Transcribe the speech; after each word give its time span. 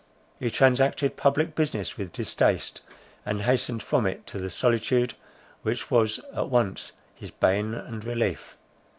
He 0.39 0.49
transacted 0.49 1.15
public 1.15 1.53
business 1.53 1.95
with 1.95 2.11
distaste, 2.11 2.81
and 3.23 3.43
hastened 3.43 3.83
from 3.83 4.07
it 4.07 4.25
to 4.25 4.39
the 4.39 4.49
solitude 4.49 5.13
which 5.61 5.91
was 5.91 6.19
at 6.33 6.49
once 6.49 6.91
his 7.13 7.29
bane 7.29 7.75
and 7.75 8.03
relief. 8.03 8.57